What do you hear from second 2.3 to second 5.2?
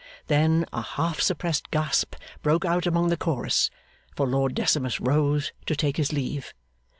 broke out among the Chorus; for Lord Decimus